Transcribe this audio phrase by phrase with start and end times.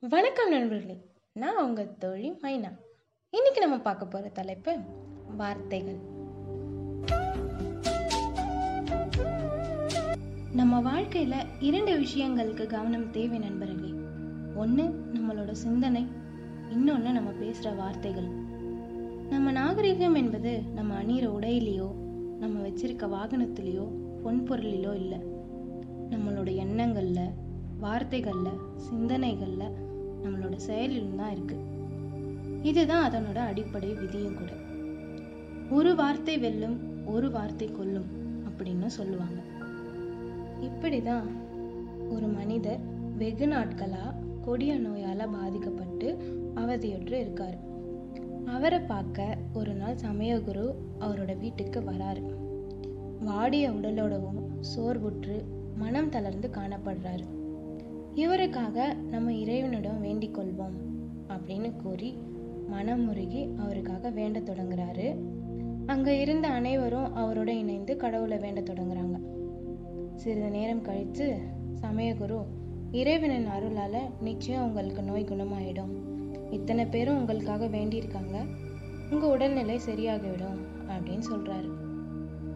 [0.00, 1.00] வணக்கம் நண்பர்களே.
[1.32, 2.78] நான் உங்க தோழி மைனா.
[3.30, 4.78] இன்னைக்கு நம்ம பார்க்க போற தலைப்பு
[5.36, 5.96] வார்த்தைகள்.
[10.52, 13.88] நம்ம வாழ்க்கையில இரண்டு விஷயங்களுக்கு கவனம் தேவை நண்பர்களே.
[14.56, 16.06] ஒன்று நம்மளோட சிந்தனை.
[16.70, 18.28] இன்னொன்று நம்ம பேசுகிற வார்த்தைகள்.
[19.28, 21.92] நம்ம நாகரிகம் என்பது நம்ம அணிகிற உடையிலேயோ
[22.38, 23.88] நம்ம வச்சிருக்க வாகனத்திலேயோ
[24.22, 25.18] பொன் பொருளிலோ இல்லை.
[26.10, 27.05] நம்மளோட எண்ணங்கள்
[27.80, 29.74] வார்த்தைகளில் சிந்தனைகளில்
[30.22, 31.64] நம்மளோட செயலிலும் தான் இருக்குது
[32.62, 34.52] இதுதான் அதனோட அடிப்படை விதியும் கூட.
[35.70, 36.76] ஒரு வார்த்தை வெல்லும்
[37.06, 38.08] ஒரு வார்த்தை கொல்லும்
[38.48, 39.40] அப்படின்னு சொல்லுவாங்க.
[40.60, 41.26] இப்படி தான்
[42.08, 42.82] ஒரு மனிதர்
[43.16, 44.14] வெகு நாட்களாக
[44.44, 46.08] கொடிய நோயால் பாதிக்கப்பட்டு
[46.54, 47.56] அவதியுற்று இருக்கார்.
[48.46, 50.66] அவரை பார்க்க ஒரு நாள் சமயகுரு
[51.00, 52.24] அவரோட வீட்டுக்கு வராரு.
[53.20, 54.42] வாடிய உடலோடவும்
[54.74, 55.36] சோர்வுற்று
[55.76, 57.26] மனம் தளர்ந்து காணப்படுறாரு.
[58.16, 60.76] இவருக்காக நம்ம இறைவனிடம் வேண்டிக் கொள்வோம்
[61.28, 62.16] அப்படின்னு கூறி
[62.72, 65.16] மனமுருகி அவருக்காக வேண்ட தொடங்குறாரு.
[65.86, 69.20] அங்க இருந்த அனைவரும் அவரோட இணைந்து கடவுளை வேண்ட தொடங்குறாங்க.
[70.14, 71.38] சிறிது நேரம் கழித்து
[71.80, 72.44] சமயகுரு
[72.90, 75.94] இறைவனின் அருளால நிச்சயம் உங்களுக்கு நோய் குணமாயிடும்.
[76.50, 78.46] இத்தனை பேரும் உங்களுக்காக வேண்டியிருக்காங்க.
[79.10, 81.70] உங்க உடல்நிலை சரியாகிவிடும் அப்படின்னு சொல்றாரு.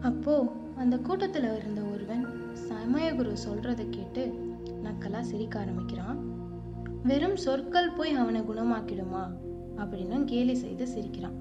[0.01, 2.27] அப்போ அந்த கூட்டத்தில் இருந்த ஒருவன்
[2.69, 6.19] சமயகுரு சொல்றதை கேட்டு நக்கலா சிரிக்க ஆரம்பிக்கிறான்.
[7.03, 9.29] வெறும் சொற்கள் போய் அவனை குணமாக்கிடுமா?
[9.77, 11.33] அப்படின்னு கேலி செய்து சிரிக்கிறான்.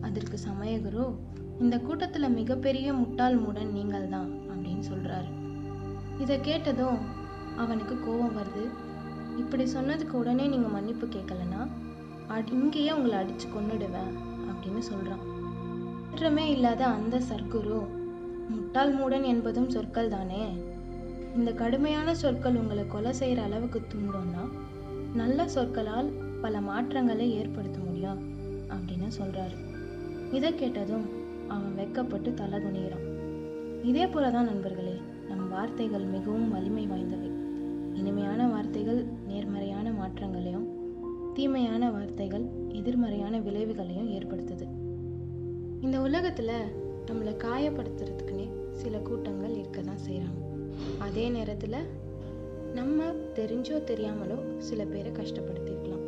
[0.00, 1.14] அதற்கு சமயகுரு
[1.60, 5.30] இந்த கூட்டத்துல மிகப்பெரிய முட்டாள் மூடன் நீங்கள் தான் அப்படின்னு சொல்றாரு.
[6.20, 6.98] இதை கேட்டதும்
[7.56, 8.68] அவனுக்கு கோபம் வருது.
[9.38, 11.68] இப்படி சொன்னதுக்கு உடனே நீங்க மன்னிப்பு கேட்கலன்னா
[12.52, 14.12] இங்கேயே உங்களை அடிச்சு கொன்னுடுவேன்
[14.50, 15.36] அப்படின்னு சொல்றான்.
[16.10, 17.86] குற்றமே இல்லாத அந்த சர்க்குரு
[18.48, 20.54] முட்டாள் மூடன் என்பதும் சொற்கள் தானே
[21.36, 24.48] இந்த கடுமையான சொற்கள் உங்களை கொலை செய்கிற அளவுக்கு தூண்டும்னா
[25.14, 28.20] நல்ல சொற்களால் பல மாற்றங்களை ஏற்படுத்த முடியும்
[28.68, 29.56] அப்படின்னு சொல்கிறாரு
[30.32, 31.06] இதை கேட்டதும்
[31.48, 33.06] அவன் வெக்கப்பட்டு தலை குனிகிறான்.
[33.82, 37.30] இதே போலதான் நண்பர்களே நம் வார்த்தைகள் மிகவும் வலிமை வாய்ந்தவை.
[37.94, 40.66] இனிமையான வார்த்தைகள் நேர்மறையான மாற்றங்களையும்
[41.34, 44.66] தீமையான வார்த்தைகள் எதிர்மறையான விளைவுகளையும் ஏற்படுத்துது.
[45.80, 46.72] இந்த உலகத்தில்
[47.06, 50.57] நம்மளை காயப்படுத்துறதுக்குன்னே சில கூட்டங்கள் இருக்க தான் செய்கிறாங்க
[50.98, 51.88] அதே நேரத்தில்
[52.74, 53.04] நம்ம
[53.34, 56.04] தெரிஞ்சோ தெரியாமலோ சில பேரை கஷ்டப்படுத்திருக்கலாம்.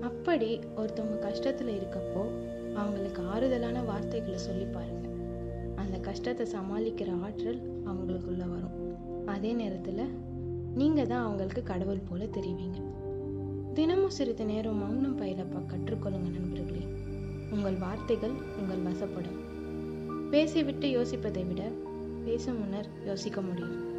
[0.00, 2.22] அப்படி ஒருத்தவங்க கஷ்டத்தில் இருக்கப்போ
[2.74, 5.08] அவங்களுக்கு ஆறுதலான வார்த்தைகளை சொல்லி பாருங்க.
[5.76, 8.76] அந்த கஷ்டத்தை சமாளிக்கிற ஆற்றல் அவங்களுக்குள்ள வரும்.
[9.26, 10.12] அதே நேரத்தில்
[10.74, 12.78] நீங்கள் தான் அவங்களுக்கு கடவுள் போல தெரிவிங்க.
[13.74, 16.84] தினமும் சிறிது நேரம் மௌனம் பயிலப்பா கற்றுக்கொள்ளுங்க நண்பர்களே.
[17.50, 19.40] உங்கள் வார்த்தைகள் உங்கள் வசப்படும்.
[20.30, 21.62] பேசிவிட்டு யோசிப்பதை விட
[22.24, 23.93] பேசும் முன்னர் யோசிக்க முடியும்.